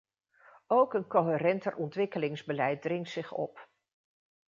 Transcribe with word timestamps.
Ook 0.67 0.93
een 0.93 1.07
coherenter 1.07 1.75
ontwikkelingsbeleid 1.75 2.81
dringt 2.81 3.09
zich 3.09 3.31
op. 3.31 3.67